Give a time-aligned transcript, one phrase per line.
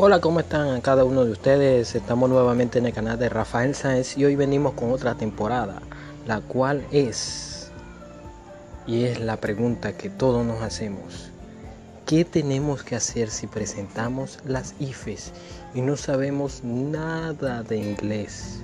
[0.00, 1.96] Hola, ¿cómo están cada uno de ustedes?
[1.96, 5.82] Estamos nuevamente en el canal de Rafael Sáenz y hoy venimos con otra temporada,
[6.24, 7.72] la cual es,
[8.86, 11.32] y es la pregunta que todos nos hacemos,
[12.06, 15.32] ¿qué tenemos que hacer si presentamos las IFES
[15.74, 18.60] y no sabemos nada de inglés?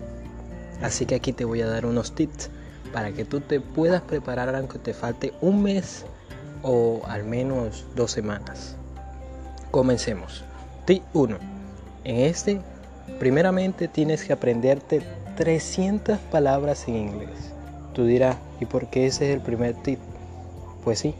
[0.83, 2.49] Así que aquí te voy a dar unos tips
[2.93, 6.05] para que tú te puedas preparar aunque te falte un mes
[6.63, 8.77] o al menos dos semanas.
[9.73, 10.45] Comencemos.
[10.85, 11.39] Tip 1.
[12.05, 12.61] En este,
[13.19, 15.01] primeramente tienes que aprenderte
[15.37, 17.53] 300 palabras en inglés.
[17.95, 19.99] Tú dirás, ¿y por qué ese es el primer tip?
[20.85, 21.15] Pues sí,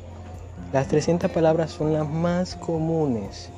[0.73, 3.49] las 300 palabras son las más comunes.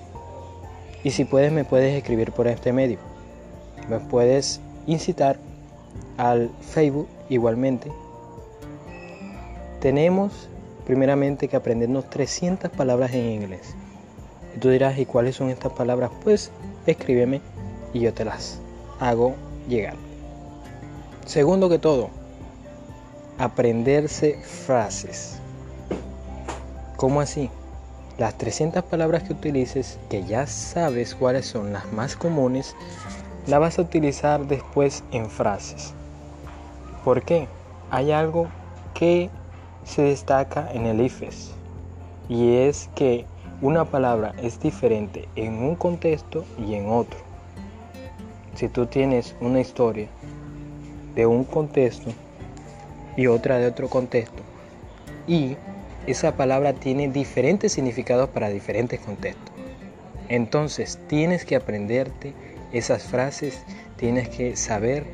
[1.02, 2.98] Y si puedes, me puedes escribir por este medio.
[3.88, 5.38] Me puedes incitar
[6.18, 7.90] al Facebook igualmente.
[9.80, 10.48] Tenemos
[10.84, 13.74] primeramente que aprendernos 300 palabras en inglés.
[14.60, 16.10] Tú dirás, ¿y cuáles son estas palabras?
[16.24, 16.50] Pues
[16.86, 17.40] escríbeme
[17.92, 18.58] y yo te las
[19.00, 19.34] hago
[19.68, 19.96] llegar.
[21.26, 22.08] Segundo que todo,
[23.38, 25.38] aprenderse frases.
[26.96, 27.50] ¿Cómo así?
[28.16, 32.74] Las 300 palabras que utilices, que ya sabes cuáles son las más comunes,
[33.46, 35.92] las vas a utilizar después en frases.
[37.04, 37.48] ¿Por qué?
[37.90, 38.48] Hay algo
[38.94, 39.28] que
[39.84, 41.52] se destaca en el IFES
[42.28, 43.26] y es que
[43.62, 47.18] una palabra es diferente en un contexto y en otro.
[48.54, 50.08] Si tú tienes una historia
[51.14, 52.10] de un contexto
[53.16, 54.42] y otra de otro contexto
[55.26, 55.56] y
[56.06, 59.54] esa palabra tiene diferentes significados para diferentes contextos.
[60.28, 62.34] Entonces tienes que aprenderte
[62.72, 63.62] esas frases,
[63.96, 65.04] tienes que saber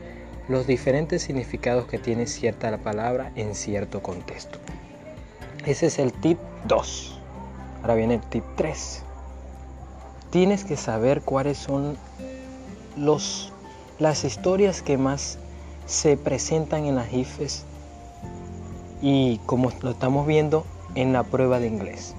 [0.48, 4.58] los diferentes significados que tiene cierta palabra en cierto contexto.
[5.64, 7.21] Ese es el tip 2.
[7.82, 9.02] Ahora viene el tip 3.
[10.30, 11.98] Tienes que saber cuáles son
[12.96, 13.52] los,
[13.98, 15.38] las historias que más
[15.86, 17.64] se presentan en las IFES
[19.02, 20.64] y como lo estamos viendo
[20.94, 22.14] en la prueba de inglés.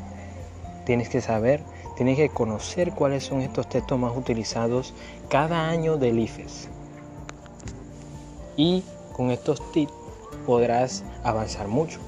[0.85, 1.63] Tienes que saber,
[1.95, 4.93] tienes que conocer cuáles son estos textos más utilizados
[5.29, 6.67] cada año del IFES.
[8.57, 8.83] Y
[9.13, 9.93] con estos tips
[10.45, 11.99] podrás avanzar mucho.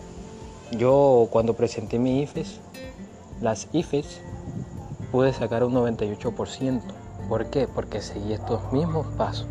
[0.77, 2.59] Yo cuando presenté mi IFES
[3.41, 4.21] las IFES
[5.11, 6.81] pude sacar un 98%.
[7.29, 7.67] ¿Por qué?
[7.67, 9.47] Porque seguí estos mismos pasos.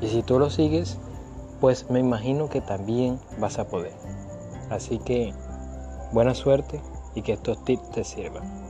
[0.00, 0.98] Y si tú lo sigues,
[1.60, 3.94] pues me imagino que también vas a poder.
[4.70, 5.32] Así que
[6.12, 6.80] buena suerte
[7.14, 8.64] y que estos tips te sirvan.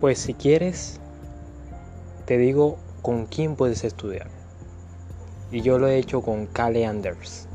[0.00, 0.98] Pues si quieres,
[2.24, 4.28] te digo con quién puedes estudiar.
[5.52, 7.46] Y yo lo he hecho con Cale Anders.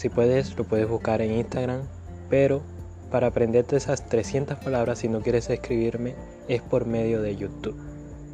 [0.00, 1.82] Si puedes, lo puedes buscar en Instagram,
[2.30, 2.62] pero
[3.10, 6.14] para aprenderte esas 300 palabras, si no quieres escribirme,
[6.48, 7.78] es por medio de YouTube.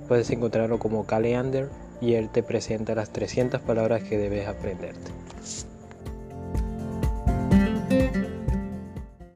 [0.07, 1.69] Puedes encontrarlo como Caleander
[2.01, 5.11] y él te presenta las 300 palabras que debes aprenderte.